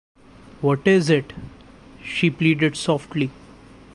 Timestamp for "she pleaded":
2.01-2.75